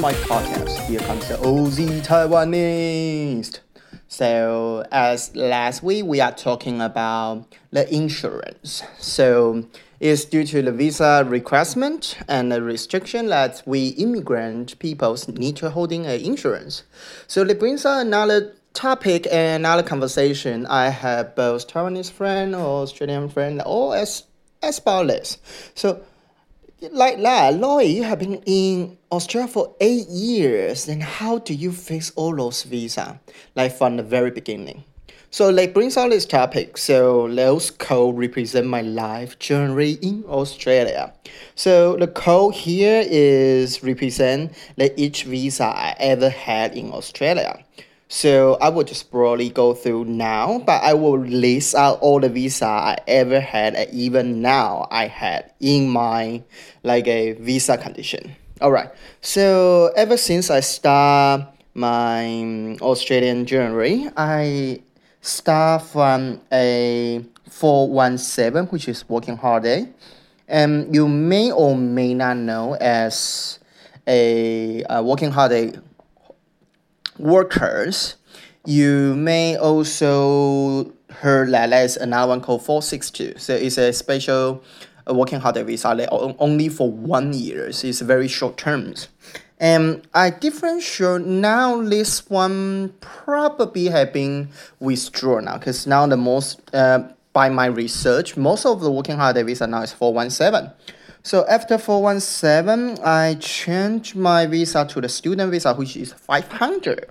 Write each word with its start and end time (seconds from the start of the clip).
my 0.00 0.12
podcast. 0.12 0.78
Here 0.86 1.00
comes 1.00 1.26
the 1.26 1.38
OZ 1.40 1.78
Taiwanese. 2.06 3.58
So, 4.06 4.84
as 4.92 5.34
last 5.34 5.82
week, 5.82 6.04
we 6.04 6.20
are 6.20 6.30
talking 6.30 6.80
about 6.80 7.46
the 7.72 7.92
insurance. 7.92 8.84
So, 8.98 9.64
it's 9.98 10.24
due 10.24 10.44
to 10.44 10.62
the 10.62 10.70
visa 10.70 11.24
requirement 11.26 12.16
and 12.28 12.52
the 12.52 12.62
restriction 12.62 13.26
that 13.26 13.62
we 13.66 13.88
immigrant 13.88 14.78
peoples 14.78 15.26
need 15.26 15.56
to 15.56 15.70
holding 15.70 16.06
an 16.06 16.20
insurance. 16.20 16.84
So, 17.26 17.42
it 17.42 17.58
brings 17.58 17.84
us 17.84 18.00
another 18.00 18.54
topic 18.74 19.26
and 19.32 19.62
another 19.62 19.82
conversation. 19.82 20.64
I 20.66 20.90
have 20.90 21.34
both 21.34 21.66
Taiwanese 21.66 22.12
friend 22.12 22.54
or 22.54 22.82
Australian 22.82 23.28
friend, 23.30 23.60
all 23.62 23.94
as 23.94 24.22
as 24.62 24.78
about 24.78 25.08
this. 25.08 25.38
So, 25.74 26.02
like 26.92 27.20
that, 27.22 27.54
Lloyd, 27.54 27.88
you 27.88 28.04
have 28.04 28.18
been 28.20 28.42
in 28.46 28.98
Australia 29.10 29.48
for 29.48 29.74
eight 29.80 30.06
years. 30.08 30.86
Then 30.86 31.00
how 31.00 31.38
do 31.38 31.54
you 31.54 31.72
fix 31.72 32.10
all 32.10 32.34
those 32.36 32.62
visa, 32.62 33.20
like 33.54 33.76
from 33.76 33.96
the 33.96 34.02
very 34.02 34.30
beginning? 34.30 34.84
So 35.30 35.52
they 35.52 35.66
brings 35.66 35.96
out 35.96 36.10
this 36.10 36.24
topic. 36.24 36.78
So 36.78 37.28
those 37.28 37.70
code 37.70 38.16
represent 38.16 38.66
my 38.66 38.80
life 38.80 39.38
journey 39.38 39.92
in 40.00 40.24
Australia. 40.26 41.12
So 41.54 41.96
the 41.96 42.06
code 42.06 42.54
here 42.54 43.04
is 43.06 43.82
represent 43.82 44.52
the 44.76 44.98
each 44.98 45.24
visa 45.24 45.64
I 45.64 45.94
ever 45.98 46.30
had 46.30 46.74
in 46.74 46.92
Australia. 46.92 47.62
So 48.08 48.56
I 48.60 48.70
will 48.70 48.84
just 48.84 49.10
broadly 49.10 49.50
go 49.50 49.74
through 49.74 50.06
now, 50.06 50.62
but 50.64 50.82
I 50.82 50.94
will 50.94 51.18
list 51.18 51.74
out 51.74 52.00
all 52.00 52.20
the 52.20 52.30
visa 52.30 52.64
I 52.64 52.96
ever 53.06 53.38
had, 53.38 53.74
and 53.74 53.88
even 53.92 54.40
now 54.40 54.88
I 54.90 55.08
had 55.08 55.52
in 55.60 55.90
my 55.90 56.42
like 56.82 57.06
a 57.06 57.32
visa 57.32 57.76
condition. 57.76 58.34
All 58.62 58.72
right. 58.72 58.88
So 59.20 59.92
ever 59.94 60.16
since 60.16 60.48
I 60.50 60.60
start 60.60 61.42
my 61.74 62.24
mm, 62.24 62.80
Australian 62.80 63.44
journey, 63.44 64.08
I 64.16 64.80
start 65.20 65.82
from 65.82 66.40
a 66.50 67.22
four 67.50 67.88
one 67.90 68.16
seven, 68.16 68.66
which 68.66 68.88
is 68.88 69.06
working 69.06 69.36
holiday, 69.36 69.86
and 70.48 70.94
you 70.94 71.08
may 71.08 71.52
or 71.52 71.76
may 71.76 72.14
not 72.14 72.38
know 72.38 72.72
as 72.80 73.58
a, 74.06 74.82
a 74.88 75.02
working 75.02 75.30
holiday 75.30 75.78
workers, 77.18 78.16
you 78.64 79.14
may 79.16 79.56
also 79.56 80.92
heard 81.10 81.50
that 81.52 81.70
there's 81.70 81.96
another 81.96 82.28
one 82.28 82.40
called 82.40 82.64
462. 82.64 83.38
So 83.38 83.54
it's 83.54 83.78
a 83.78 83.92
special 83.92 84.62
working 85.06 85.40
holiday 85.40 85.62
visa 85.62 85.94
like, 85.94 86.08
only 86.10 86.68
for 86.68 86.90
one 86.90 87.32
year. 87.32 87.72
So 87.72 87.88
it's 87.88 88.00
very 88.00 88.28
short 88.28 88.56
terms. 88.56 89.08
And 89.60 90.06
I 90.14 90.30
differentiate 90.30 91.26
now 91.26 91.82
this 91.82 92.28
one 92.30 92.94
probably 93.00 93.86
have 93.86 94.12
been 94.12 94.50
withdrawn 94.78 95.46
now 95.46 95.58
because 95.58 95.86
now 95.86 96.06
the 96.06 96.16
most 96.16 96.60
uh, 96.72 97.08
by 97.32 97.48
my 97.48 97.66
research 97.66 98.36
most 98.36 98.64
of 98.64 98.80
the 98.80 98.90
working 98.90 99.16
holiday 99.16 99.42
visa 99.42 99.66
now 99.66 99.82
is 99.82 99.92
417 99.92 100.72
so 101.22 101.44
after 101.46 101.76
417, 101.76 103.04
I 103.04 103.34
changed 103.34 104.16
my 104.16 104.46
visa 104.46 104.86
to 104.86 105.00
the 105.00 105.10
student 105.10 105.50
visa, 105.50 105.74
which 105.74 105.96
is 105.96 106.12
500. 106.12 107.10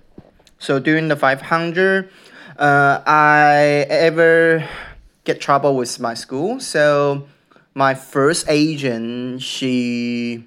So 0.59 0.79
during 0.79 1.07
the 1.07 1.15
500, 1.15 2.09
uh, 2.57 3.01
I 3.05 3.85
ever 3.89 4.67
get 5.23 5.39
trouble 5.39 5.75
with 5.75 5.99
my 5.99 6.13
school. 6.13 6.59
So 6.59 7.27
my 7.75 7.93
first 7.93 8.47
agent, 8.49 9.41
she 9.41 10.45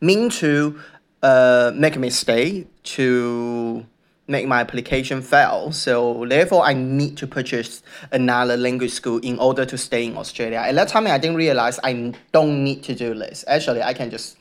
mean 0.00 0.30
to 0.30 0.80
uh, 1.22 1.72
make 1.74 1.96
a 1.96 1.98
mistake 1.98 2.66
to 2.82 3.86
make 4.26 4.46
my 4.46 4.60
application 4.60 5.22
fail. 5.22 5.72
So 5.72 6.26
therefore, 6.28 6.64
I 6.64 6.74
need 6.74 7.16
to 7.18 7.26
purchase 7.26 7.82
another 8.12 8.56
language 8.56 8.92
school 8.92 9.18
in 9.18 9.38
order 9.38 9.64
to 9.64 9.78
stay 9.78 10.04
in 10.04 10.16
Australia. 10.16 10.58
At 10.58 10.74
that 10.74 10.88
time, 10.88 11.06
I 11.06 11.18
didn't 11.18 11.36
realize 11.36 11.80
I 11.82 12.14
don't 12.32 12.62
need 12.62 12.82
to 12.84 12.94
do 12.94 13.14
this. 13.14 13.44
Actually, 13.48 13.82
I 13.82 13.94
can 13.94 14.10
just 14.10 14.36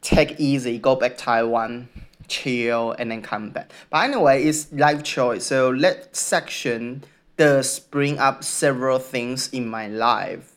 take 0.00 0.40
easy, 0.40 0.78
go 0.78 0.96
back 0.96 1.16
Taiwan, 1.16 1.88
chill, 2.28 2.92
and 2.98 3.10
then 3.10 3.22
come 3.22 3.50
back. 3.50 3.70
But 3.90 4.04
anyway, 4.04 4.44
it's 4.44 4.72
life 4.72 5.02
choice. 5.02 5.46
So 5.46 5.76
that 5.78 6.14
section 6.16 7.04
does 7.36 7.78
bring 7.78 8.18
up 8.18 8.44
several 8.44 8.98
things 8.98 9.48
in 9.52 9.68
my 9.68 9.88
life 9.88 10.56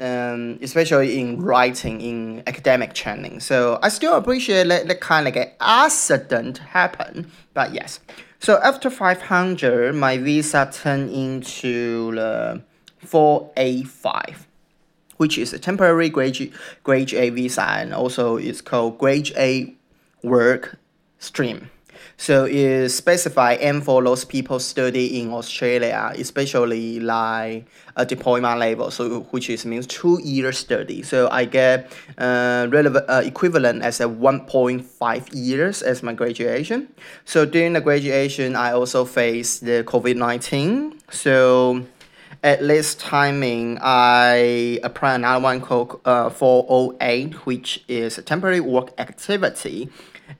um, 0.00 0.58
especially 0.62 1.18
in 1.18 1.40
writing, 1.40 2.00
in 2.00 2.42
academic 2.46 2.94
training. 2.94 3.40
So 3.40 3.78
I 3.82 3.88
still 3.88 4.16
appreciate 4.16 4.68
that, 4.68 4.88
that 4.88 5.00
kind 5.00 5.26
of 5.26 5.34
like 5.34 5.56
accident 5.60 6.58
happen, 6.58 7.30
but 7.54 7.74
yes. 7.74 8.00
So 8.40 8.60
after 8.62 8.90
500, 8.90 9.94
my 9.94 10.18
visa 10.18 10.70
turned 10.72 11.10
into 11.10 12.14
the 12.14 12.62
485, 13.00 14.46
which 15.16 15.36
is 15.36 15.52
a 15.52 15.58
temporary 15.58 16.08
grade, 16.08 16.52
graduate 16.84 17.32
visa, 17.32 17.62
and 17.62 17.92
also 17.92 18.36
it's 18.36 18.60
called 18.60 18.98
graduate 18.98 19.74
work 20.22 20.78
stream. 21.18 21.70
So 22.20 22.46
it 22.46 22.88
specify 22.88 23.52
and 23.54 23.82
for 23.82 24.02
those 24.02 24.24
people 24.24 24.58
study 24.58 25.20
in 25.20 25.32
Australia, 25.32 26.12
especially 26.16 26.98
like 26.98 27.66
a 27.94 28.04
diploma 28.04 28.56
level, 28.56 28.90
so 28.90 29.20
which 29.30 29.48
is 29.48 29.64
means 29.64 29.86
two 29.86 30.20
year 30.22 30.50
study. 30.50 31.02
So 31.02 31.28
I 31.30 31.44
get 31.44 31.92
uh, 32.18 32.66
relevant 32.70 33.04
uh, 33.08 33.22
equivalent 33.24 33.82
as 33.82 34.00
a 34.00 34.08
one 34.08 34.46
point 34.46 34.84
five 34.84 35.28
years 35.32 35.80
as 35.80 36.02
my 36.02 36.12
graduation. 36.12 36.88
So 37.24 37.44
during 37.46 37.74
the 37.74 37.80
graduation, 37.80 38.56
I 38.56 38.72
also 38.72 39.04
face 39.04 39.60
the 39.60 39.84
COVID 39.84 40.16
nineteen. 40.16 40.98
So 41.10 41.84
at 42.42 42.60
this 42.60 42.96
timing, 42.96 43.78
I 43.80 44.80
apply 44.82 45.14
another 45.14 45.42
one 45.42 45.60
called 45.60 46.00
uh, 46.04 46.30
408, 46.30 47.46
which 47.46 47.84
is 47.88 48.20
temporary 48.24 48.60
work 48.60 48.92
activity 48.98 49.88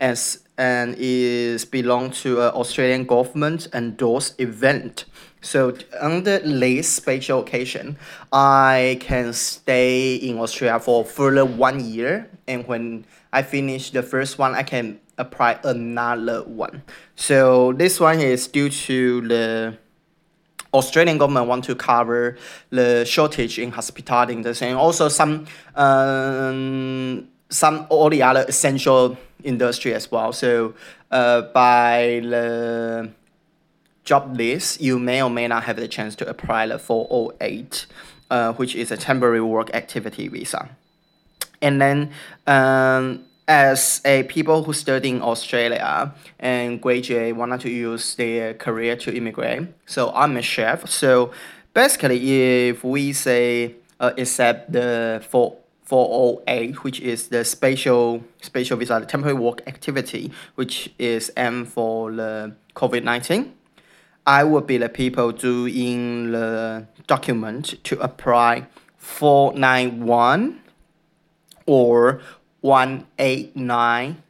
as 0.00 0.40
and 0.58 0.96
is 0.98 1.64
belong 1.64 2.10
to 2.10 2.40
an 2.40 2.50
Australian 2.54 3.04
government 3.04 3.68
endorsed 3.72 4.40
event. 4.40 5.04
So 5.40 5.76
under 6.00 6.40
this 6.40 6.88
special 6.88 7.40
occasion, 7.40 7.96
I 8.32 8.98
can 9.00 9.32
stay 9.32 10.16
in 10.16 10.38
Australia 10.38 10.80
for 10.80 11.04
further 11.04 11.44
one 11.44 11.78
year, 11.84 12.28
and 12.48 12.66
when 12.66 13.06
I 13.32 13.42
finish 13.42 13.90
the 13.90 14.02
first 14.02 14.38
one, 14.38 14.56
I 14.56 14.64
can 14.64 14.98
apply 15.16 15.60
another 15.62 16.42
one. 16.42 16.82
So 17.14 17.72
this 17.72 18.00
one 18.00 18.18
is 18.18 18.48
due 18.48 18.68
to 18.68 19.28
the 19.28 19.78
Australian 20.74 21.18
government 21.18 21.46
want 21.46 21.64
to 21.64 21.74
cover 21.74 22.36
the 22.70 23.04
shortage 23.04 23.58
in 23.58 23.72
hospitality 23.72 24.34
industry 24.34 24.68
and 24.68 24.76
also 24.76 25.08
some 25.08 25.46
um, 25.74 27.28
some 27.48 27.86
all 27.88 28.10
the 28.10 28.22
other 28.22 28.44
essential 28.48 29.16
industry 29.42 29.94
as 29.94 30.10
well. 30.10 30.32
So 30.32 30.74
uh, 31.10 31.42
by 31.42 32.20
the 32.22 33.10
job 34.04 34.36
list, 34.36 34.80
you 34.80 34.98
may 34.98 35.22
or 35.22 35.30
may 35.30 35.48
not 35.48 35.64
have 35.64 35.76
the 35.76 35.88
chance 35.88 36.14
to 36.16 36.28
apply 36.28 36.66
the 36.66 36.78
408, 36.78 37.86
uh, 38.30 38.52
which 38.54 38.74
is 38.74 38.90
a 38.90 38.96
temporary 38.96 39.40
work 39.40 39.74
activity 39.74 40.28
visa. 40.28 40.68
And 41.60 41.80
then 41.80 42.10
um, 42.46 43.24
as 43.46 44.00
a 44.04 44.22
people 44.24 44.62
who 44.64 44.72
study 44.72 45.10
in 45.10 45.22
Australia 45.22 46.14
and 46.38 46.80
graduate 46.80 47.34
wanted 47.34 47.60
to 47.60 47.70
use 47.70 48.14
their 48.14 48.54
career 48.54 48.96
to 48.96 49.16
immigrate. 49.16 49.68
So 49.86 50.12
I'm 50.14 50.36
a 50.36 50.42
chef. 50.42 50.88
So 50.88 51.32
basically, 51.74 52.68
if 52.68 52.84
we 52.84 53.12
say 53.12 53.74
uh, 54.00 54.12
accept 54.16 54.72
the 54.72 55.22
4 55.28 55.56
408, 55.88 56.84
which 56.84 57.00
is 57.00 57.28
the 57.28 57.44
spatial 57.44 58.22
spatial 58.42 58.76
visa, 58.76 59.00
the 59.00 59.06
temporary 59.06 59.38
work 59.38 59.62
activity, 59.66 60.30
which 60.54 60.92
is 60.98 61.32
M 61.34 61.64
for 61.64 62.12
the 62.12 62.52
COVID 62.74 63.02
nineteen. 63.04 63.54
I 64.26 64.44
will 64.44 64.60
be 64.60 64.76
the 64.76 64.90
people 64.90 65.32
doing 65.32 66.32
the 66.32 66.86
document 67.06 67.82
to 67.84 67.98
apply 68.00 68.66
four 68.98 69.54
nine 69.54 70.04
one 70.04 70.60
or 71.64 72.20
one 72.60 73.06
eight 73.18 73.56
nine 73.56 74.22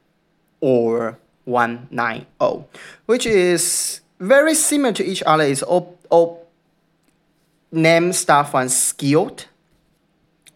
or 0.60 1.18
one 1.44 1.88
nine 1.90 2.26
zero, 2.40 2.68
which 3.06 3.26
is 3.26 4.00
very 4.20 4.54
similar 4.54 4.92
to 4.92 5.04
each 5.04 5.24
other. 5.26 5.42
Is 5.42 5.64
all 5.64 5.98
all 6.08 6.46
name 7.72 8.12
start 8.12 8.48
from 8.48 8.68
skilled 8.68 9.46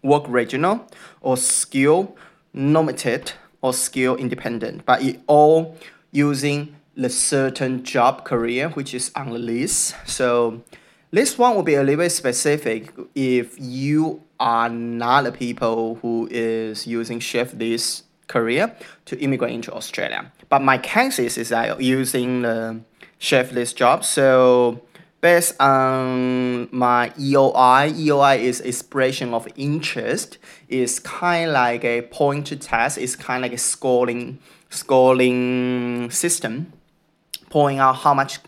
work 0.02 0.24
regional 0.28 0.86
or 1.20 1.36
skill 1.36 2.16
normative 2.52 3.32
or 3.60 3.72
skill 3.72 4.16
independent, 4.16 4.84
but 4.84 5.02
it 5.02 5.20
all 5.26 5.76
using 6.10 6.74
the 6.94 7.08
certain 7.08 7.82
job 7.82 8.24
career 8.24 8.68
which 8.70 8.92
is 8.92 9.10
on 9.16 9.30
the 9.30 9.38
list. 9.38 9.94
So 10.06 10.62
this 11.10 11.38
one 11.38 11.54
will 11.54 11.62
be 11.62 11.74
a 11.74 11.82
little 11.82 12.04
bit 12.04 12.10
specific 12.10 12.92
if 13.14 13.56
you 13.58 14.22
are 14.38 14.68
not 14.68 15.26
a 15.26 15.32
people 15.32 15.96
who 16.02 16.28
is 16.30 16.86
using 16.86 17.20
shift 17.20 17.58
this 17.58 18.02
Korea 18.26 18.74
to 19.06 19.18
immigrate 19.20 19.52
into 19.52 19.72
Australia. 19.72 20.32
But 20.48 20.62
my 20.62 20.78
case 20.78 21.18
is, 21.18 21.38
is 21.38 21.54
using 21.78 22.42
the 22.42 22.80
chefless 23.20 23.74
job. 23.74 24.04
So 24.04 24.82
based 25.22 25.58
on 25.60 26.68
my 26.72 27.10
EOI, 27.10 27.92
EOI 27.94 28.40
is 28.40 28.60
expression 28.60 29.32
of 29.32 29.48
interest. 29.56 30.36
It's 30.68 30.98
kind 30.98 31.48
of 31.48 31.54
like 31.54 31.84
a 31.84 32.02
point 32.02 32.60
test. 32.60 32.98
It's 32.98 33.16
kind 33.16 33.42
of 33.42 33.50
like 33.50 33.56
a 33.56 33.62
scoring 33.62 34.40
scoring 34.68 36.10
system, 36.10 36.72
pointing 37.48 37.78
out 37.78 37.96
how 37.96 38.12
much 38.12 38.40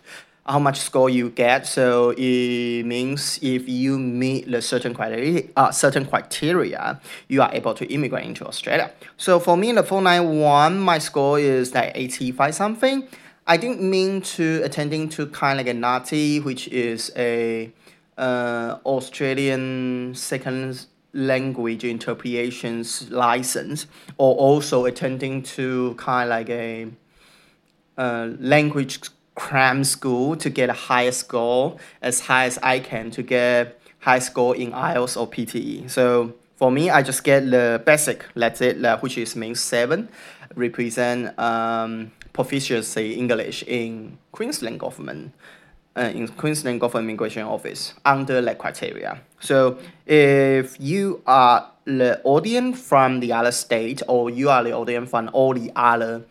how 0.46 0.58
much 0.58 0.80
score 0.80 1.08
you 1.08 1.30
get. 1.30 1.66
So 1.66 2.10
it 2.18 2.82
means 2.82 3.38
if 3.40 3.66
you 3.66 3.98
meet 3.98 4.50
the 4.50 4.60
certain 4.60 4.92
criteria, 4.92 5.44
uh, 5.56 5.70
certain 5.70 6.04
criteria, 6.04 7.00
you 7.28 7.40
are 7.40 7.50
able 7.54 7.72
to 7.74 7.86
immigrate 7.90 8.26
into 8.26 8.46
Australia. 8.46 8.90
So 9.16 9.40
for 9.40 9.56
me, 9.56 9.72
the 9.72 9.82
491, 9.82 10.78
my 10.78 10.98
score 10.98 11.38
is 11.38 11.72
like 11.72 11.92
85 11.94 12.54
something. 12.54 13.08
I 13.46 13.58
didn't 13.58 13.82
mean 13.82 14.22
to 14.22 14.62
attending 14.64 15.10
to 15.10 15.26
kind 15.26 15.60
of 15.60 15.66
like 15.66 15.74
a 15.74 15.78
NAATI, 15.78 16.42
which 16.44 16.66
is 16.68 17.12
a 17.14 17.70
uh, 18.16 18.78
Australian 18.86 20.14
second 20.14 20.86
language 21.12 21.84
interpretations 21.84 23.10
license, 23.10 23.86
or 24.16 24.34
also 24.36 24.86
attending 24.86 25.42
to 25.42 25.94
kind 25.98 26.28
of 26.28 26.30
like 26.30 26.48
a 26.48 26.88
uh, 27.98 28.30
language 28.40 29.00
cram 29.34 29.84
school 29.84 30.36
to 30.36 30.48
get 30.48 30.70
a 30.70 30.72
higher 30.72 31.12
score 31.12 31.76
as 32.00 32.20
high 32.20 32.46
as 32.46 32.58
I 32.62 32.78
can 32.78 33.10
to 33.10 33.22
get 33.22 33.78
high 33.98 34.20
score 34.20 34.56
in 34.56 34.72
IELTS 34.72 35.20
or 35.20 35.28
PTE. 35.28 35.90
So 35.90 36.34
for 36.56 36.70
me, 36.70 36.88
I 36.88 37.02
just 37.02 37.24
get 37.24 37.50
the 37.50 37.82
basic, 37.84 38.24
that's 38.34 38.60
it, 38.62 38.78
which 39.02 39.18
is 39.18 39.36
means 39.36 39.60
seven, 39.60 40.08
represent 40.54 41.38
um, 41.38 42.12
proficiency 42.34 43.14
English 43.14 43.64
in 43.66 44.18
Queensland 44.30 44.78
government. 44.78 45.32
Uh, 45.96 46.10
in 46.12 46.26
Queensland 46.26 46.80
Government 46.80 47.08
Immigration 47.08 47.44
Office 47.44 47.94
under 48.04 48.42
that 48.42 48.58
criteria. 48.58 49.20
So 49.38 49.78
if 50.06 50.76
you 50.80 51.22
are 51.24 51.70
the 51.84 52.20
audience 52.24 52.80
from 52.80 53.20
the 53.20 53.32
other 53.32 53.52
state 53.52 54.02
or 54.08 54.28
you 54.28 54.50
are 54.50 54.64
the 54.64 54.72
audience 54.72 55.10
from 55.10 55.30
all 55.32 55.54
the 55.54 55.70
other 55.76 56.24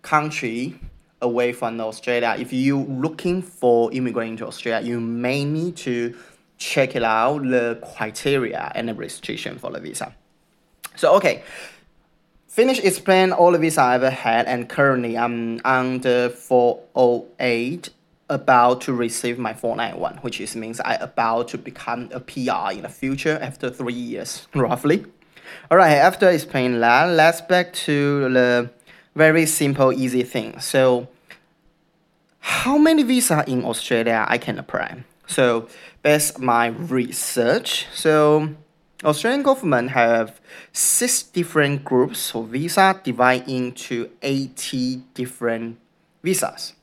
country 0.00 0.80
away 1.20 1.52
from 1.52 1.78
Australia, 1.78 2.36
if 2.38 2.54
you 2.54 2.84
looking 2.84 3.42
for 3.42 3.92
immigrating 3.92 4.38
to 4.38 4.46
Australia, 4.46 4.88
you 4.88 4.98
may 4.98 5.44
need 5.44 5.76
to 5.76 6.16
check 6.56 6.96
it 6.96 7.04
out 7.04 7.42
the 7.42 7.78
criteria 7.96 8.72
and 8.74 8.88
the 8.88 8.94
restriction 8.94 9.58
for 9.58 9.70
the 9.70 9.78
visa. 9.78 10.14
So 10.96 11.14
okay, 11.16 11.42
finish 12.56 12.78
explain 12.78 13.32
all 13.32 13.52
the 13.52 13.58
visa 13.58 13.82
I 13.82 13.96
ever 13.96 14.08
had 14.08 14.46
and 14.46 14.66
currently 14.66 15.18
I'm 15.18 15.60
under 15.62 16.30
408 16.30 17.90
about 18.30 18.80
to 18.80 18.94
receive 18.94 19.38
my 19.38 19.52
491 19.52 20.20
which 20.22 20.40
is 20.40 20.56
means 20.56 20.80
I 20.80 20.94
about 20.94 21.48
to 21.48 21.58
become 21.58 22.08
a 22.12 22.20
PR 22.20 22.72
in 22.72 22.80
the 22.80 22.88
future 22.88 23.38
after 23.42 23.68
three 23.68 23.92
years 23.92 24.48
roughly. 24.54 25.04
Alright, 25.70 25.98
after 25.98 26.30
explaining 26.30 26.80
that, 26.80 27.10
let's 27.10 27.42
back 27.42 27.74
to 27.84 28.32
the 28.32 28.70
very 29.14 29.44
simple, 29.44 29.92
easy 29.92 30.22
thing. 30.22 30.58
So, 30.58 31.08
how 32.40 32.78
many 32.78 33.02
visa 33.02 33.44
in 33.46 33.66
Australia 33.66 34.24
I 34.26 34.38
can 34.38 34.58
apply? 34.58 35.04
So, 35.26 35.68
based 36.02 36.38
my 36.38 36.68
research, 36.68 37.86
so 37.92 38.56
Australian 39.06 39.42
government 39.44 39.90
have 39.90 40.40
six 40.72 41.22
different 41.22 41.84
groups 41.84 42.34
of 42.34 42.48
visa 42.48 43.00
divided 43.04 43.48
into 43.48 44.10
80 44.20 44.96
different 45.14 45.78
visas. 46.22 46.74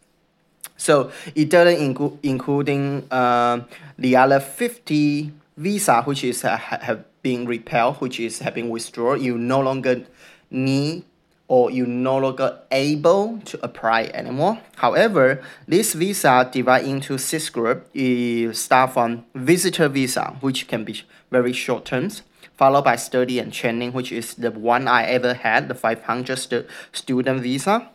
So 0.78 1.12
it 1.36 1.50
doesn't 1.50 1.84
include 1.84 2.20
including 2.24 3.08
uh, 3.12 3.62
the 3.98 4.16
other 4.16 4.40
50 4.40 5.32
visa 5.58 6.02
which 6.04 6.24
is 6.24 6.46
uh, 6.46 6.58
have 6.58 7.04
been 7.22 7.46
repelled, 7.46 7.98
which 7.98 8.20
is 8.20 8.40
have 8.40 8.56
been 8.56 8.70
withdrawn. 8.70 9.22
You 9.22 9.38
no 9.38 9.60
longer 9.60 10.04
need 10.50 11.04
or 11.48 11.70
you 11.70 11.86
no 11.86 12.18
longer 12.18 12.60
able 12.72 13.40
to 13.46 13.60
apply 13.64 14.12
anymore. 14.14 14.60
However, 14.78 15.44
this 15.68 15.94
visa 15.94 16.50
divide 16.52 16.86
into 16.86 17.18
six 17.18 17.50
group. 17.50 17.90
It 17.94 18.56
start 18.56 18.94
from 18.94 19.26
visitor 19.36 19.90
visa, 19.90 20.36
which 20.42 20.68
can 20.68 20.84
be 20.84 21.02
very 21.32 21.54
short 21.54 21.86
terms, 21.86 22.24
followed 22.56 22.86
by 22.86 22.96
study 22.96 23.40
and 23.40 23.52
training, 23.52 23.94
which 23.94 24.12
is 24.12 24.36
the 24.36 24.52
one 24.52 24.88
I 24.88 25.04
ever 25.06 25.34
had, 25.34 25.68
the 25.68 25.76
500 25.76 26.38
stu 26.38 26.66
student 26.92 27.42
visa 27.42 27.90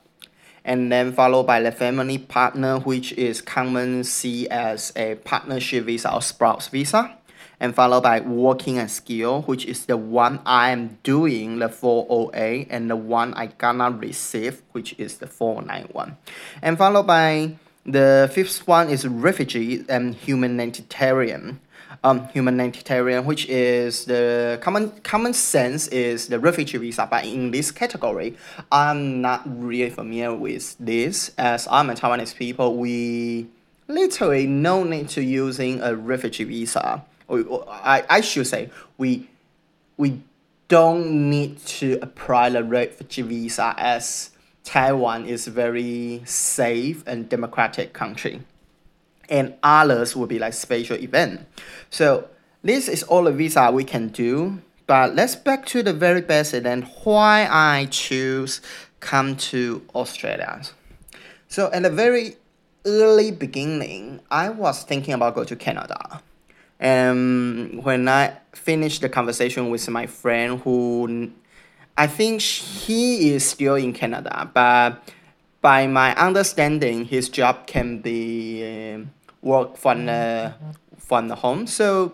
and 0.65 0.93
then 0.93 1.13
followed 1.13 1.45
by 1.45 1.63
the 1.63 1.73
family 1.73 2.19
partner, 2.19 2.79
which 2.79 3.13
is 3.13 3.41
common 3.41 4.05
see 4.05 4.47
as 4.49 4.93
a 4.97 5.15
partnership 5.15 5.85
visa 5.85 6.13
or 6.13 6.21
spouse 6.21 6.69
visa, 6.69 7.17
and 7.61 7.75
followed 7.75 8.03
by 8.03 8.21
working 8.21 8.79
and 8.79 8.91
skill, 8.91 9.43
which 9.43 9.65
is 9.67 9.87
the 9.87 9.97
one 9.97 10.41
I 10.47 10.71
am 10.71 10.99
doing, 11.03 11.59
the 11.59 11.69
408, 11.69 12.69
and 12.71 12.91
the 12.91 12.97
one 12.97 13.35
I 13.35 13.47
gonna 13.47 13.91
receive, 13.91 14.63
which 14.73 14.95
is 14.99 15.19
the 15.19 15.27
491. 15.27 16.17
And 16.63 16.79
followed 16.79 17.07
by 17.07 17.57
the 17.85 18.31
fifth 18.33 18.67
one 18.67 18.91
is 18.91 19.09
refugee 19.09 19.85
and 19.89 20.15
humanitarian, 20.15 21.61
um, 22.05 22.29
humanitarian, 22.29 23.25
which 23.25 23.49
is 23.49 24.05
the 24.05 24.59
common 24.61 24.91
common 25.03 25.33
sense 25.33 25.89
is 25.89 26.29
the 26.29 26.39
refugee 26.39 26.79
visa. 26.79 27.09
But 27.11 27.25
in 27.25 27.51
this 27.51 27.71
category, 27.71 28.37
I'm 28.71 29.21
not 29.21 29.43
really 29.47 29.91
familiar 29.91 30.35
with 30.35 30.77
this, 30.79 31.33
as 31.39 31.67
I'm 31.71 31.91
a 31.91 31.95
Taiwanese 31.95 32.37
people. 32.37 32.77
We 32.77 33.49
literally 33.89 34.47
no 34.47 34.85
need 34.85 35.09
to 35.11 35.23
using 35.23 35.81
a 35.81 35.97
refugee 35.97 36.45
visa. 36.45 37.03
I, 37.31 38.05
I 38.09 38.21
should 38.21 38.47
say 38.47 38.71
we 38.97 39.29
we 39.97 40.23
don't 40.69 41.31
need 41.31 41.59
to 41.67 41.99
apply 42.03 42.51
the 42.51 42.63
refugee 42.63 43.23
visa 43.23 43.75
as 43.79 44.31
Taiwan 44.65 45.27
is 45.27 45.47
a 45.47 45.51
very 45.51 46.23
safe 46.25 47.03
and 47.07 47.29
democratic 47.29 47.93
country 47.93 48.43
and 49.29 49.55
others 49.63 50.17
will 50.17 50.27
be 50.27 50.39
like 50.39 50.53
special 50.53 50.97
event. 50.97 51.47
So 51.91 52.29
this 52.63 52.89
is 52.89 53.03
all 53.03 53.25
the 53.25 53.33
visa 53.33 53.71
we 53.71 53.85
can 53.85 54.09
do. 54.09 54.61
But 54.87 55.15
let's 55.15 55.37
back 55.37 55.67
to 55.67 55.83
the 55.83 55.93
very 55.93 56.23
basic 56.23 56.65
and 56.65 56.85
why 57.05 57.47
I 57.51 57.89
choose 57.91 58.63
come 59.01 59.37
to 59.37 59.83
Australia. 59.95 60.63
So 61.49 61.71
at 61.73 61.83
the 61.83 61.91
very 61.91 62.37
early 62.87 63.31
beginning, 63.31 64.21
I 64.31 64.49
was 64.49 64.85
thinking 64.85 65.13
about 65.13 65.35
go 65.35 65.45
to 65.45 65.57
Canada. 65.57 66.23
And 66.81 67.83
when 67.85 68.09
I 68.09 68.37
finished 68.53 69.03
the 69.03 69.09
conversation 69.09 69.71
with 69.71 69.89
my 69.89 70.07
friend 70.07 70.61
who 70.61 71.31
I 71.97 72.07
think 72.07 72.41
he 72.41 73.31
is 73.31 73.45
still 73.45 73.75
in 73.75 73.93
Canada, 73.93 74.49
but 74.55 75.03
by 75.61 75.89
my 75.89 76.15
understanding, 76.15 77.05
his 77.05 77.29
job 77.29 77.67
can 77.67 77.99
be 77.99 78.95
um, 78.95 79.11
work 79.43 79.77
from 79.77 80.07
the 80.07 80.55
from 80.97 81.27
the 81.27 81.35
home. 81.35 81.67
So 81.67 82.13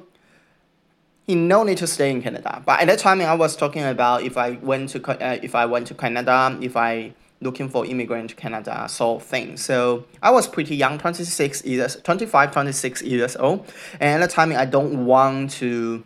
he 1.26 1.34
no 1.34 1.64
need 1.64 1.78
to 1.78 1.86
stay 1.86 2.10
in 2.10 2.22
Canada. 2.22 2.62
But 2.64 2.80
at 2.80 2.86
that 2.86 2.98
time, 2.98 3.20
I 3.20 3.34
was 3.34 3.56
talking 3.56 3.82
about 3.82 4.22
if 4.22 4.38
I 4.38 4.52
went 4.52 4.90
to 4.90 5.04
uh, 5.04 5.38
if 5.42 5.54
I 5.54 5.66
went 5.66 5.86
to 5.88 5.94
Canada, 5.94 6.56
if 6.62 6.76
I 6.76 7.12
looking 7.44 7.68
for 7.68 7.86
immigrant 7.86 8.30
to 8.30 8.36
Canada, 8.36 8.86
so 8.88 9.20
thing. 9.20 9.56
So 9.56 10.06
I 10.22 10.30
was 10.30 10.48
pretty 10.48 10.74
young, 10.74 10.98
26 10.98 11.64
years, 11.64 11.96
25, 12.02 12.52
26 12.52 13.02
years 13.02 13.36
old. 13.36 13.72
And 14.00 14.22
at 14.22 14.28
the 14.28 14.34
time, 14.34 14.52
I 14.52 14.64
don't 14.64 15.06
want 15.06 15.52
to 15.52 16.02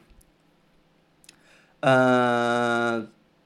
uh, 1.82 3.02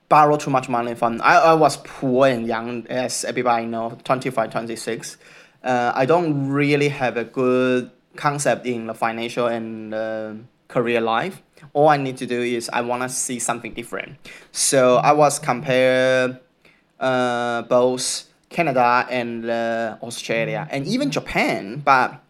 borrow 0.09 0.37
too 0.37 0.51
much 0.51 0.69
money 0.69 0.95
from, 0.95 1.21
I, 1.23 1.37
I 1.37 1.55
was 1.55 1.77
poor 1.77 2.27
and 2.27 2.47
young, 2.47 2.87
as 2.89 3.25
everybody 3.25 3.67
know, 3.67 3.97
25, 4.03 4.51
26 4.51 5.19
uh, 5.63 5.93
I 5.95 6.07
don't 6.07 6.49
really 6.49 6.89
have 6.89 7.17
a 7.17 7.25
good 7.25 7.91
concept 8.17 8.67
in 8.67 8.87
the 8.87 8.95
financial 8.95 9.47
and 9.47 9.95
uh, 9.95 10.35
career 10.69 11.01
life. 11.01 11.43
All 11.73 11.89
I 11.89 11.97
need 11.97 12.17
to 12.19 12.27
do 12.27 12.41
is 12.41 12.69
I 12.73 12.81
want 12.81 13.03
to 13.03 13.09
see 13.09 13.39
something 13.39 13.73
different. 13.73 14.19
So 14.51 14.97
I 14.97 15.13
was 15.13 15.39
compare 15.39 16.41
uh, 17.03 17.63
both 17.63 18.31
Canada 18.49 19.07
and 19.11 19.51
uh, 19.51 19.97
Australia 20.03 20.69
and 20.71 20.87
even 20.87 21.11
Japan, 21.11 21.83
but 21.85 22.23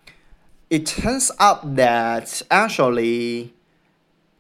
it 0.71 0.87
turns 0.87 1.31
out 1.38 1.76
that 1.76 2.43
actually 2.50 3.52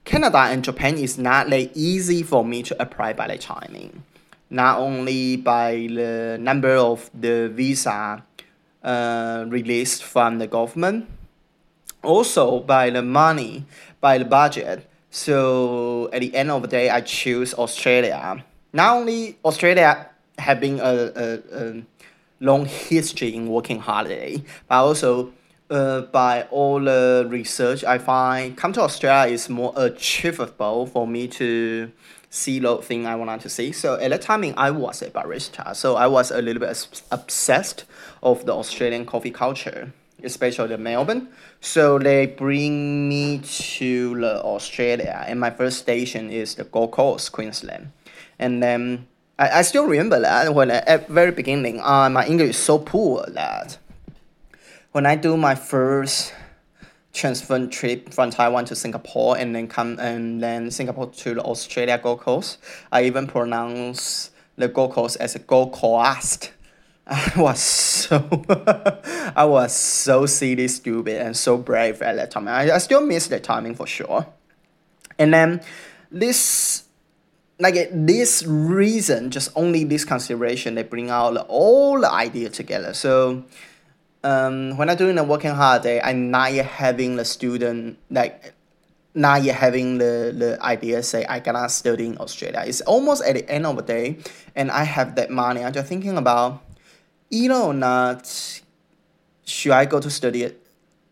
Canada 0.04 0.38
and 0.38 0.64
Japan 0.64 0.96
is 0.96 1.18
not 1.18 1.50
that 1.50 1.76
easy 1.76 2.22
for 2.22 2.44
me 2.44 2.62
to 2.62 2.82
apply 2.82 3.12
by 3.12 3.28
the 3.28 3.36
timing. 3.36 4.02
Not 4.48 4.78
only 4.78 5.36
by 5.36 5.88
the 5.90 6.38
number 6.40 6.74
of 6.76 7.10
the 7.14 7.48
visa 7.48 8.24
uh, 8.82 9.44
released 9.48 10.02
from 10.02 10.38
the 10.38 10.46
government, 10.46 11.08
also 12.02 12.60
by 12.60 12.90
the 12.90 13.02
money, 13.02 13.64
by 14.00 14.18
the 14.18 14.24
budget. 14.24 14.88
So 15.10 16.10
at 16.12 16.20
the 16.20 16.34
end 16.34 16.50
of 16.50 16.62
the 16.62 16.68
day, 16.68 16.90
I 16.90 17.00
choose 17.02 17.54
Australia 17.54 18.44
not 18.72 18.96
only 18.96 19.38
Australia 19.44 20.08
having 20.38 20.80
a, 20.80 21.12
a, 21.14 21.38
a 21.52 21.82
long 22.40 22.66
history 22.66 23.34
in 23.34 23.48
working 23.48 23.78
holiday, 23.78 24.42
but 24.68 24.76
also 24.76 25.32
uh, 25.70 26.02
by 26.02 26.42
all 26.50 26.80
the 26.80 27.26
research, 27.28 27.82
I 27.84 27.98
find 27.98 28.56
come 28.56 28.72
to 28.74 28.82
Australia 28.82 29.32
is 29.32 29.48
more 29.48 29.72
achievable 29.76 30.86
for 30.86 31.06
me 31.06 31.28
to 31.28 31.90
see 32.28 32.58
the 32.58 32.76
thing 32.78 33.06
I 33.06 33.16
wanted 33.16 33.40
to 33.42 33.48
see. 33.48 33.72
So 33.72 33.98
at 33.98 34.10
that 34.10 34.22
time, 34.22 34.44
I 34.56 34.70
was 34.70 35.02
a 35.02 35.10
barista, 35.10 35.74
so 35.74 35.96
I 35.96 36.06
was 36.06 36.30
a 36.30 36.42
little 36.42 36.60
bit 36.60 37.02
obsessed 37.10 37.84
of 38.22 38.44
the 38.44 38.52
Australian 38.52 39.06
coffee 39.06 39.30
culture, 39.30 39.92
especially 40.22 40.68
the 40.68 40.78
Melbourne. 40.78 41.28
So 41.60 41.98
they 41.98 42.26
bring 42.26 43.08
me 43.08 43.38
to 43.38 44.20
the 44.20 44.42
Australia, 44.42 45.24
and 45.26 45.40
my 45.40 45.50
first 45.50 45.78
station 45.78 46.30
is 46.30 46.56
the 46.56 46.64
Gold 46.64 46.92
Coast, 46.92 47.32
Queensland, 47.32 47.92
and 48.38 48.62
then. 48.62 49.06
I, 49.42 49.58
I 49.58 49.62
still 49.62 49.86
remember 49.86 50.20
that 50.20 50.54
when 50.54 50.70
I, 50.70 50.76
at 50.76 51.08
very 51.08 51.32
beginning, 51.32 51.80
uh, 51.80 52.08
my 52.08 52.24
English 52.26 52.50
is 52.50 52.56
so 52.56 52.78
poor 52.78 53.24
that 53.28 53.76
when 54.92 55.04
I 55.04 55.16
do 55.16 55.36
my 55.36 55.56
first 55.56 56.32
transfer 57.12 57.66
trip 57.66 58.14
from 58.14 58.30
Taiwan 58.30 58.66
to 58.66 58.76
Singapore 58.76 59.36
and 59.36 59.54
then 59.54 59.66
come 59.66 59.98
and 59.98 60.40
then 60.40 60.70
Singapore 60.70 61.08
to 61.10 61.34
the 61.34 61.42
Australia 61.42 61.98
Gold 61.98 62.20
Coast. 62.20 62.58
I 62.92 63.02
even 63.04 63.26
pronounce 63.26 64.30
the 64.56 64.68
Gold 64.68 64.92
Coast 64.92 65.16
as 65.18 65.34
a 65.34 65.40
Gold 65.40 65.72
Coast. 65.72 66.52
I 67.08 67.32
was 67.36 67.60
so 67.60 68.44
I 69.34 69.44
was 69.44 69.74
so 69.74 70.24
silly, 70.26 70.68
stupid, 70.68 71.20
and 71.20 71.36
so 71.36 71.58
brave 71.58 72.00
at 72.00 72.14
that 72.14 72.30
time. 72.30 72.46
I, 72.46 72.70
I 72.70 72.78
still 72.78 73.04
miss 73.04 73.26
that 73.26 73.42
timing 73.42 73.74
for 73.74 73.88
sure. 73.88 74.24
And 75.18 75.34
then 75.34 75.62
this 76.12 76.84
like 77.58 77.88
this 77.92 78.44
reason, 78.44 79.30
just 79.30 79.50
only 79.54 79.84
this 79.84 80.04
consideration, 80.04 80.74
they 80.74 80.82
bring 80.82 81.10
out 81.10 81.36
all 81.48 82.00
the 82.00 82.10
idea 82.10 82.50
together. 82.50 82.92
So 82.94 83.44
um, 84.24 84.76
when 84.76 84.90
I'm 84.90 84.96
doing 84.96 85.18
a 85.18 85.24
working 85.24 85.52
holiday, 85.52 86.00
I'm 86.00 86.30
not 86.30 86.52
having 86.52 87.16
the 87.16 87.24
student 87.24 87.98
like 88.10 88.54
not 89.14 89.44
having 89.44 89.98
the, 89.98 90.34
the 90.36 90.58
idea 90.62 91.02
say 91.02 91.24
I 91.26 91.40
gonna 91.40 91.68
study 91.68 92.06
in 92.06 92.18
Australia. 92.18 92.64
It's 92.66 92.80
almost 92.82 93.22
at 93.22 93.34
the 93.34 93.48
end 93.50 93.66
of 93.66 93.76
the 93.76 93.82
day 93.82 94.18
and 94.56 94.70
I 94.70 94.84
have 94.84 95.16
that 95.16 95.30
money. 95.30 95.62
I'm 95.62 95.72
just 95.72 95.88
thinking 95.88 96.16
about 96.16 96.62
either 97.30 97.54
or 97.54 97.74
not 97.74 98.60
should 99.44 99.72
I 99.72 99.84
go 99.84 100.00
to 100.00 100.08
study 100.08 100.50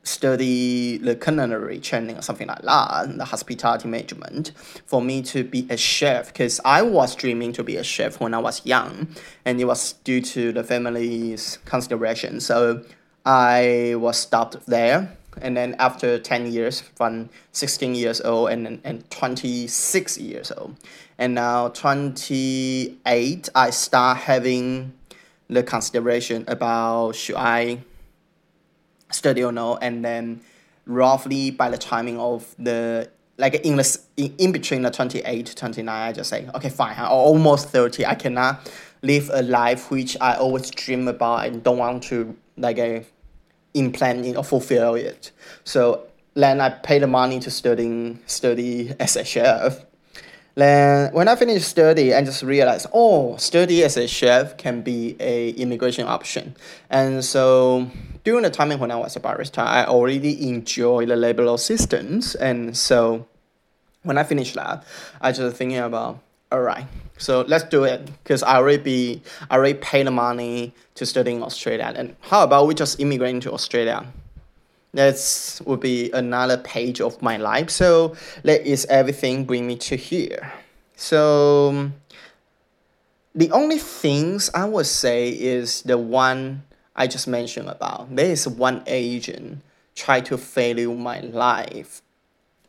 study 0.02 0.98
the 0.98 1.14
culinary 1.14 1.78
training 1.78 2.16
or 2.16 2.22
something 2.22 2.48
like 2.48 2.62
that, 2.62 3.18
the 3.18 3.24
hospitality 3.24 3.88
management, 3.88 4.52
for 4.86 5.02
me 5.02 5.22
to 5.22 5.44
be 5.44 5.66
a 5.70 5.76
chef. 5.76 6.28
Because 6.28 6.60
I 6.64 6.82
was 6.82 7.14
dreaming 7.14 7.52
to 7.54 7.64
be 7.64 7.76
a 7.76 7.84
chef 7.84 8.20
when 8.20 8.34
I 8.34 8.38
was 8.38 8.64
young, 8.64 9.08
and 9.44 9.60
it 9.60 9.64
was 9.64 9.94
due 10.04 10.20
to 10.22 10.52
the 10.52 10.64
family's 10.64 11.58
consideration. 11.64 12.40
So 12.40 12.84
I 13.24 13.94
was 13.96 14.18
stopped 14.18 14.64
there. 14.66 15.16
And 15.40 15.56
then 15.56 15.76
after 15.78 16.18
10 16.18 16.52
years, 16.52 16.80
from 16.80 17.30
16 17.52 17.94
years 17.94 18.20
old 18.20 18.50
and, 18.50 18.80
and 18.82 19.08
26 19.10 20.18
years 20.18 20.50
old. 20.50 20.76
And 21.18 21.34
now 21.34 21.68
28, 21.68 23.48
I 23.54 23.70
start 23.70 24.18
having 24.18 24.92
the 25.48 25.62
consideration 25.62 26.44
about 26.48 27.14
should 27.14 27.36
I 27.36 27.80
study 29.10 29.42
or 29.42 29.52
no. 29.52 29.76
And 29.76 30.04
then 30.04 30.40
roughly 30.86 31.50
by 31.50 31.70
the 31.70 31.78
timing 31.78 32.18
of 32.18 32.54
the 32.58 33.10
like 33.38 33.54
in 33.54 33.76
the 33.76 34.00
in, 34.16 34.52
between 34.52 34.82
the 34.82 34.90
28 34.90 35.46
to 35.46 35.54
29 35.54 35.88
i 35.88 36.12
just 36.12 36.28
say 36.28 36.46
okay 36.54 36.68
fine 36.68 36.94
i'm 36.98 37.08
almost 37.08 37.68
30 37.68 38.04
i 38.04 38.14
cannot 38.14 38.70
live 39.02 39.30
a 39.32 39.40
life 39.42 39.90
which 39.90 40.16
i 40.20 40.34
always 40.34 40.70
dream 40.70 41.06
about 41.08 41.46
and 41.46 41.62
don't 41.62 41.78
want 41.78 42.02
to 42.02 42.36
like 42.58 42.78
uh, 42.78 42.82
a 42.82 43.06
implement 43.74 44.36
or 44.36 44.44
fulfill 44.44 44.94
it. 44.94 45.32
So 45.64 46.06
then 46.34 46.60
I 46.60 46.70
pay 46.70 46.98
the 46.98 47.06
money 47.06 47.40
to 47.40 47.50
studying 47.50 48.20
study 48.26 48.94
as 48.98 49.16
a 49.16 49.24
chef. 49.24 49.84
Then 50.54 51.12
when 51.12 51.28
I 51.28 51.36
finished 51.36 51.68
study, 51.68 52.12
I 52.12 52.22
just 52.24 52.42
realized, 52.42 52.86
oh, 52.92 53.36
study 53.36 53.84
as 53.84 53.96
a 53.96 54.06
chef 54.06 54.56
can 54.56 54.82
be 54.82 55.16
a 55.20 55.50
immigration 55.50 56.06
option. 56.06 56.56
And 56.90 57.24
so 57.24 57.88
during 58.24 58.42
the 58.42 58.50
time 58.50 58.78
when 58.78 58.90
I 58.90 58.96
was 58.96 59.16
a 59.16 59.20
barista, 59.20 59.58
I 59.58 59.84
already 59.84 60.48
enjoy 60.48 61.06
the 61.06 61.16
labor 61.16 61.56
systems. 61.56 62.34
And 62.34 62.76
so 62.76 63.26
when 64.02 64.18
I 64.18 64.24
finished 64.24 64.54
that, 64.54 64.84
I 65.20 65.32
just 65.32 65.56
thinking 65.56 65.78
about, 65.78 66.20
all 66.52 66.60
right, 66.60 66.86
so 67.18 67.42
let's 67.42 67.64
do 67.64 67.84
it 67.84 68.06
because 68.22 68.42
I 68.42 68.56
already 68.56 68.82
be 68.82 69.22
I 69.50 69.56
already 69.56 69.78
paid 69.78 70.06
the 70.06 70.10
money 70.10 70.72
to 70.94 71.06
study 71.06 71.32
in 71.32 71.42
Australia. 71.42 71.92
And 71.94 72.16
how 72.20 72.42
about 72.42 72.66
we 72.66 72.74
just 72.74 72.98
immigrate 72.98 73.34
into 73.34 73.52
Australia? 73.52 74.06
That 74.94 75.60
would 75.66 75.80
be 75.80 76.10
another 76.12 76.56
page 76.58 77.00
of 77.00 77.20
my 77.22 77.36
life. 77.36 77.70
So 77.70 78.16
that 78.42 78.66
is 78.66 78.86
everything 78.86 79.44
bring 79.44 79.66
me 79.66 79.76
to 79.76 79.96
here. 79.96 80.52
So 80.96 81.90
the 83.34 83.50
only 83.52 83.78
things 83.78 84.50
I 84.54 84.64
would 84.64 84.86
say 84.86 85.28
is 85.28 85.82
the 85.82 85.96
one 85.96 86.64
I 86.96 87.06
just 87.06 87.28
mentioned 87.28 87.68
about. 87.68 88.14
There 88.14 88.30
is 88.30 88.46
one 88.46 88.82
agent 88.86 89.62
try 89.94 90.20
to 90.20 90.38
fail 90.38 90.94
my 90.94 91.20
life 91.20 92.02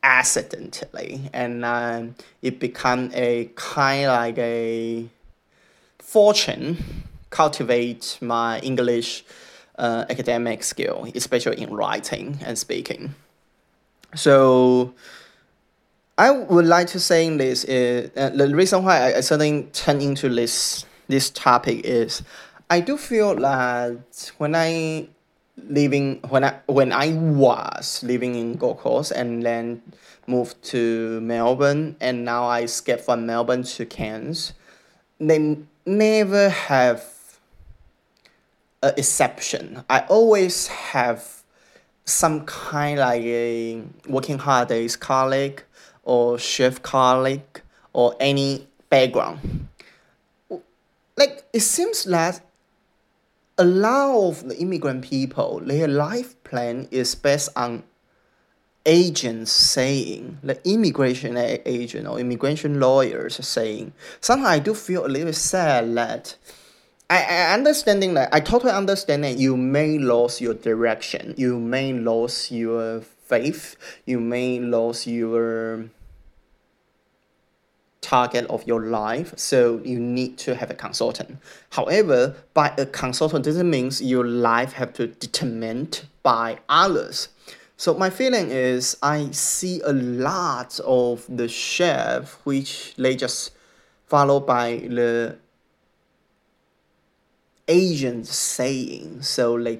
accidentally 0.04 1.30
and 1.32 1.64
um, 1.64 2.16
it 2.42 2.60
become 2.60 3.12
a 3.14 3.50
kind 3.56 4.08
like 4.08 4.38
a 4.38 5.08
fortune 6.00 6.78
cultivate 7.30 8.18
my 8.20 8.60
english 8.60 9.24
uh, 9.78 10.06
academic 10.10 10.64
skill 10.64 11.08
especially 11.14 11.62
in 11.62 11.72
writing 11.72 12.40
and 12.44 12.58
speaking 12.58 13.14
so 14.16 14.92
i 16.18 16.32
would 16.32 16.66
like 16.66 16.88
to 16.88 17.00
say 17.00 17.30
this 17.38 17.64
is 17.66 18.10
uh, 18.18 18.30
the 18.30 18.54
reason 18.56 18.84
why 18.84 19.12
I, 19.12 19.18
I 19.18 19.22
suddenly 19.22 19.68
turn 19.72 20.02
into 20.02 20.28
this 20.30 20.86
this 21.08 21.30
topic 21.30 21.86
is 21.86 22.24
i 22.72 22.80
do 22.80 22.98
feel 22.98 23.36
that 23.36 24.32
when 24.40 24.56
i 24.56 25.08
living 25.68 26.20
when 26.30 26.44
I 26.44 26.60
when 26.66 26.92
I 26.92 27.14
was 27.14 28.04
living 28.04 28.36
in 28.36 28.56
Gold 28.56 28.80
Coast 28.80 29.12
and 29.12 29.44
then 29.44 29.82
moved 30.28 30.62
to 30.66 31.22
Melbourne 31.22 31.96
and 32.00 32.26
now 32.26 32.46
I 32.46 32.62
escaped 32.64 33.02
from 33.02 33.26
Melbourne 33.26 33.64
to 33.64 33.86
Cairns, 33.86 34.54
they 35.20 35.58
never 35.86 36.50
have 36.50 37.04
a 38.82 38.94
exception. 38.98 39.84
I 39.90 40.02
always 40.02 40.68
have 40.68 41.44
some 42.06 42.46
kind 42.46 43.00
like 43.00 43.22
a 43.24 43.84
working 44.08 44.38
holidays 44.38 44.96
colleague 44.96 45.64
or 46.04 46.40
chef 46.40 46.82
colleague 46.82 47.62
or 47.94 48.16
any 48.20 48.68
background. 48.90 49.68
Like 51.18 51.44
it 51.54 51.60
seems 51.60 52.06
that 52.06 52.42
a 53.58 53.66
lot 53.66 54.30
of 54.30 54.48
the 54.48 54.58
immigrant 54.58 55.04
people, 55.04 55.60
their 55.64 55.88
life 55.88 56.42
plan 56.44 56.88
is 56.92 57.16
based 57.16 57.50
on 57.56 57.84
agents 58.86 59.52
saying, 59.52 60.40
the 60.42 60.60
immigration 60.68 61.38
agent 61.38 62.08
or 62.08 62.20
immigration 62.20 62.80
lawyers 62.80 63.36
saying. 63.46 63.94
Sometimes 64.20 64.48
I 64.48 64.60
do 64.60 64.74
feel 64.74 65.06
a 65.06 65.08
little 65.08 65.34
sad 65.34 65.96
that 65.96 66.36
I, 67.10 67.24
I 67.24 67.54
understanding 67.54 68.14
that 68.16 68.34
I 68.34 68.40
totally 68.40 68.72
understand 68.72 69.24
that 69.24 69.38
you 69.38 69.58
may 69.58 69.98
lose 69.98 70.40
your 70.42 70.54
direction, 70.54 71.36
you 71.38 71.60
may 71.60 71.94
lose 71.94 72.52
your 72.52 73.02
faith, 73.02 73.76
you 74.06 74.20
may 74.20 74.60
lose 74.60 75.06
your 75.06 75.90
target 78.12 78.46
of 78.48 78.68
your 78.68 78.82
life 78.82 79.34
so 79.38 79.80
you 79.86 79.98
need 79.98 80.38
to 80.38 80.54
have 80.54 80.70
a 80.70 80.74
consultant. 80.74 81.38
However 81.70 82.36
by 82.54 82.74
a 82.78 82.86
consultant 82.86 83.46
doesn't 83.46 83.70
mean 83.70 83.90
your 84.02 84.28
life 84.28 84.74
have 84.74 84.92
to 84.94 85.08
determined 85.08 86.06
by 86.22 86.60
others. 86.68 87.30
So 87.78 87.94
my 87.94 88.10
feeling 88.10 88.50
is 88.50 88.98
i 89.02 89.32
see 89.32 89.80
a 89.86 89.94
lot 89.94 90.80
of 90.86 91.26
the 91.30 91.48
chef 91.48 92.34
which 92.44 92.94
they 92.96 93.16
just 93.16 93.52
follow 94.08 94.42
by 94.42 94.68
the 94.98 95.38
agent 97.70 98.28
saying. 98.28 99.22
So 99.22 99.58
they 99.58 99.80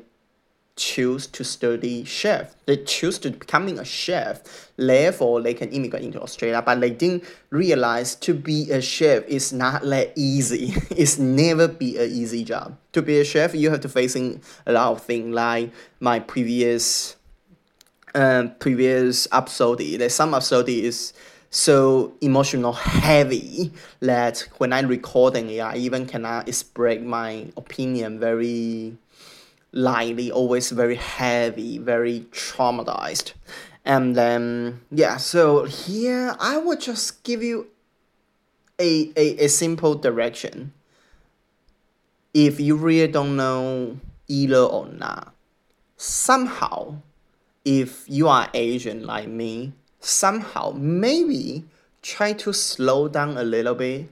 choose 0.82 1.28
to 1.28 1.44
study 1.44 2.04
chef. 2.04 2.56
They 2.66 2.78
choose 2.78 3.20
to 3.20 3.30
becoming 3.30 3.78
a 3.78 3.86
chef. 3.86 4.72
Therefore, 4.78 5.40
they 5.40 5.54
can 5.54 5.70
immigrate 5.70 6.04
into 6.04 6.20
Australia. 6.20 6.64
But 6.66 6.82
they 6.82 6.90
didn't 6.90 7.24
realize 7.52 8.16
to 8.16 8.34
be 8.34 8.72
a 8.72 8.82
chef 8.82 9.24
is 9.28 9.54
not 9.54 9.84
that 9.84 10.12
easy. 10.16 10.74
it's 10.90 11.20
never 11.20 11.68
be 11.68 11.98
an 11.98 12.10
easy 12.10 12.44
job. 12.44 12.76
To 12.94 13.04
be 13.04 13.20
a 13.20 13.24
chef, 13.24 13.54
you 13.54 13.70
have 13.70 13.82
to 13.82 13.90
facing 13.90 14.42
a 14.66 14.74
lot 14.74 14.92
of 14.92 15.04
things 15.04 15.34
like 15.36 15.72
my 16.00 16.20
previous 16.20 17.16
um, 18.16 18.56
previous 18.58 19.28
episode. 19.32 19.80
That 20.00 20.12
some 20.12 20.34
episode 20.34 20.68
is 20.68 21.14
so 21.52 22.14
emotional 22.22 22.74
heavy 22.74 23.72
that 24.00 24.48
when 24.58 24.74
I'm 24.74 24.88
recording 24.88 25.50
it, 25.52 25.60
I 25.60 25.76
even 25.76 26.08
cannot 26.08 26.48
express 26.48 27.02
my 27.02 27.48
opinion 27.56 28.20
very 28.20 28.98
lightly, 29.72 30.32
always 30.32 30.72
very 30.72 30.96
heavy, 30.96 31.78
very 31.78 32.22
traumatized. 32.32 33.34
And 33.86 34.16
then, 34.16 34.82
yeah, 34.92 35.18
so 35.18 35.66
here 35.66 36.36
I 36.40 36.58
would 36.58 36.82
just 36.82 37.24
give 37.24 37.42
you 37.42 37.68
a, 38.80 39.12
a, 39.16 39.46
a 39.46 39.48
simple 39.48 39.96
direction. 39.96 40.74
If 42.34 42.60
you 42.60 42.76
really 42.76 43.12
don't 43.12 43.36
know 43.36 44.00
either 44.28 44.58
or 44.58 44.88
not, 44.88 45.34
somehow, 45.98 47.02
if 47.66 48.06
you 48.08 48.28
are 48.28 48.50
Asian 48.54 49.06
like 49.06 49.28
me, 49.28 49.74
somehow 50.00 50.74
maybe 50.76 51.66
try 52.02 52.34
to 52.34 52.54
slow 52.54 53.08
down 53.08 53.38
a 53.38 53.44
little 53.44 53.76
bit 53.76 54.10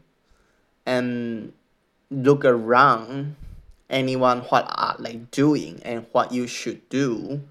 and 0.86 1.54
look 2.12 2.44
around 2.46 3.36
anyone 3.90 4.42
what 4.42 4.66
are 4.70 4.96
they 5.00 5.16
doing 5.32 5.82
and 5.84 6.06
what 6.12 6.32
you 6.32 6.48
should 6.48 6.88
do 6.90 7.42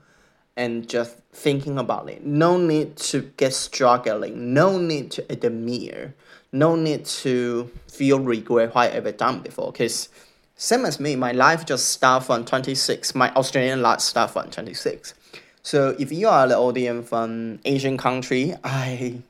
and 0.57 0.89
just 0.89 1.17
thinking 1.33 1.79
about 1.79 2.09
it. 2.11 2.25
No 2.25 2.59
need 2.59 2.97
to 2.97 3.33
get 3.37 3.55
struggling 3.55 4.55
no 4.55 4.79
need 4.79 5.11
to 5.13 5.33
admire 5.33 6.15
no 6.51 6.75
need 6.77 7.05
to 7.05 7.71
feel 7.91 8.21
regret 8.21 8.75
what 8.75 8.91
I 8.91 8.95
ever 8.95 9.13
done 9.13 9.41
before. 9.41 9.73
Because 9.73 10.09
same 10.57 10.85
as 10.87 10.99
me 10.99 11.17
my 11.17 11.33
life 11.33 11.67
just 11.67 11.91
start 11.91 12.25
from 12.25 12.45
26 12.45 13.15
my 13.15 13.33
australian 13.35 13.81
life 13.81 14.01
start 14.01 14.33
from 14.33 14.51
26 14.51 15.15
so 15.63 15.95
if 15.99 16.11
you 16.11 16.29
are 16.29 16.49
the 16.49 16.57
audience 16.57 17.11
from 17.11 17.59
Asian 17.67 17.99
country, 17.99 18.55
I 18.65 19.21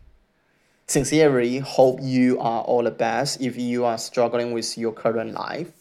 sincerely 0.87 1.59
hope 1.59 1.99
you 2.01 2.39
are 2.39 2.63
all 2.63 2.85
the 2.85 2.93
best. 2.93 3.41
If 3.41 3.57
you 3.57 3.85
are 3.85 3.99
struggling 3.99 4.53
with 4.53 4.79
your 4.79 4.93
current 4.93 5.33
life, 5.33 5.73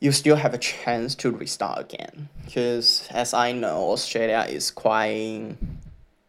you 0.00 0.12
still 0.12 0.36
have 0.36 0.54
a 0.54 0.58
chance 0.58 1.14
to 1.16 1.30
restart 1.30 1.80
again. 1.80 2.28
Because 2.44 3.08
as 3.10 3.32
I 3.32 3.52
know, 3.52 3.90
Australia 3.92 4.46
is 4.48 4.70
quite 4.70 5.56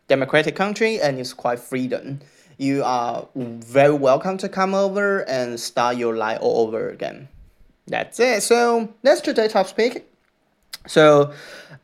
democratic 0.08 0.56
country 0.56 1.02
and 1.02 1.20
it's 1.20 1.34
quite 1.34 1.60
freedom. 1.60 2.22
You 2.58 2.84
are 2.84 3.28
very 3.36 3.94
welcome 3.94 4.38
to 4.40 4.50
come 4.50 4.74
over 4.74 5.20
and 5.30 5.60
start 5.60 5.98
your 5.98 6.16
life 6.16 6.40
all 6.42 6.68
over 6.68 6.90
again. 6.90 7.28
That's 7.88 8.20
it. 8.20 8.44
So 8.44 8.94
that's 9.04 9.22
today's 9.22 9.52
topic. 9.52 10.10
So 10.88 11.34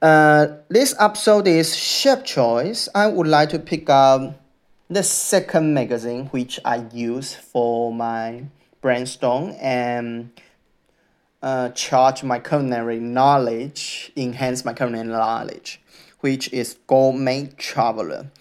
uh, 0.02 0.48
this 0.70 0.96
episode 1.00 1.48
is 1.48 1.76
Chef 1.76 2.24
Choice. 2.24 2.90
I 2.96 3.08
would 3.08 3.28
like 3.28 3.50
to 3.50 3.60
pick 3.60 3.90
up 3.90 4.40
the 4.90 5.04
second 5.04 5.74
magazine 5.74 6.28
which 6.28 6.60
I 6.64 6.86
use 6.94 7.34
for 7.34 7.94
my 7.94 8.46
brainstorm 8.82 9.56
and 9.60 10.32
uh, 11.44 11.70
charge 11.70 12.24
my 12.24 12.40
culinary 12.40 13.00
knowledge, 13.00 14.12
enhance 14.16 14.64
my 14.64 14.74
culinary 14.74 15.06
knowledge, 15.08 15.82
which 16.22 16.52
is 16.54 16.78
Gourmet 16.88 17.50
Traveller. 17.58 18.32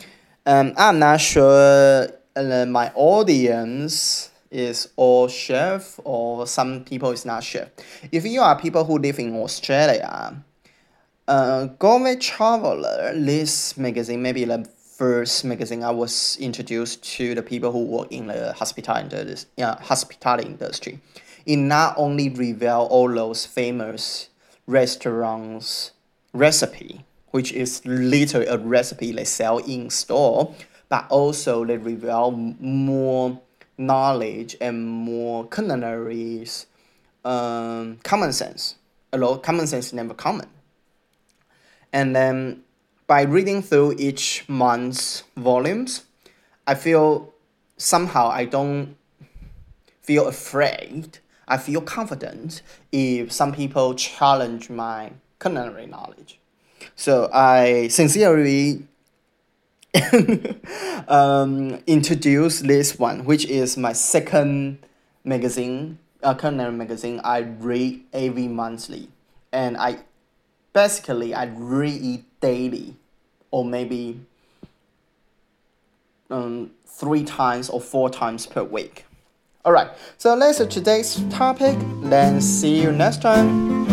Um, 0.47 0.73
I'm 0.77 1.01
not 1.01 1.21
sure 1.21 2.09
uh, 2.37 2.67
my 2.67 2.93
audience 2.95 4.31
is 4.53 4.89
all 4.97 5.27
chef 5.29 5.99
or 6.05 6.47
some 6.47 6.85
people 6.85 7.11
is 7.11 7.25
not 7.27 7.43
chef. 7.43 7.69
If 8.13 8.25
you 8.25 8.41
are 8.41 8.59
people 8.59 8.85
who 8.85 8.99
live 8.99 9.19
in 9.19 9.35
Australia, 9.35 10.45
uh, 11.27 11.65
Gourmet 11.79 12.17
Traveller, 12.17 13.15
this 13.17 13.77
magazine, 13.77 14.23
maybe 14.23 14.45
the 14.45 14.69
first 14.97 15.45
magazine 15.45 15.83
I 15.83 15.91
was 15.91 16.37
introduced 16.41 17.03
to 17.17 17.35
the 17.35 17.43
people 17.43 17.73
who 17.73 17.85
work 17.85 18.13
in 18.13 18.29
the 18.29 18.53
hospitality, 18.53 19.43
yeah, 19.57 19.81
hospitality 19.83 20.47
industry. 20.49 21.01
It 21.45 21.57
not 21.57 21.95
only 21.97 22.29
reveal 22.29 22.87
all 22.91 23.13
those 23.13 23.47
famous 23.47 24.29
restaurants 24.67 25.93
recipe, 26.33 27.05
which 27.31 27.53
is 27.53 27.85
literally 27.85 28.47
a 28.47 28.59
recipe 28.59 29.13
they 29.13 29.25
sell 29.25 29.59
in 29.59 29.91
store, 29.91 30.55
but 30.89 31.07
also 31.11 31.65
they 31.65 31.77
reveal 31.77 32.31
more 32.31 33.41
knowledge 33.79 34.57
and 34.61 34.87
more 34.87 35.47
culinary 35.49 36.47
um, 37.25 37.99
common 38.03 38.33
sense. 38.33 38.77
Although 39.13 39.39
common 39.39 39.67
sense 39.67 39.93
never 39.93 40.15
common 40.15 40.49
and 41.93 42.17
then 42.17 42.63
by 43.07 43.23
reading 43.23 43.63
through 43.63 43.97
each 43.99 44.45
month's 44.49 45.25
volumes, 45.37 46.05
I 46.67 46.75
feel 46.75 47.35
somehow 47.77 48.29
I 48.29 48.47
don't 48.47 48.97
feel 50.01 50.27
afraid. 50.27 51.19
I 51.49 51.59
feel 51.59 51.81
confident 51.81 52.63
if 52.91 53.33
some 53.33 53.53
people 53.53 53.95
challenge 53.95 54.71
my 54.71 55.13
culinary 55.41 55.87
knowledge. 55.87 56.39
So 56.97 57.29
I 57.33 57.89
sincerely 57.89 58.87
um, 61.09 61.83
introduce 61.87 62.61
this 62.61 62.99
one, 62.99 63.25
which 63.25 63.45
is 63.47 63.77
my 63.77 63.93
second 63.93 64.79
magazine, 65.25 65.99
uh, 66.23 66.35
culinary 66.35 66.73
magazine 66.73 67.21
I 67.25 67.41
read 67.41 68.03
every 68.13 68.49
monthly, 68.49 69.09
and 69.53 69.77
I 69.77 69.99
basically 70.73 71.35
I 71.35 71.47
read 71.47 72.03
it 72.03 72.41
daily 72.41 72.97
or 73.51 73.65
maybe 73.65 74.21
um, 76.31 76.71
three 76.87 77.25
times 77.25 77.69
or 77.69 77.81
four 77.81 78.11
times 78.11 78.47
per 78.47 78.63
week. 78.63 79.05
Alright, 79.65 79.91
so 80.19 80.37
that's 80.37 80.59
today's 80.67 81.23
topic. 81.31 81.79
Then 82.03 82.41
see 82.41 82.83
you 82.83 82.91
next 82.91 83.23
time. 83.23 83.92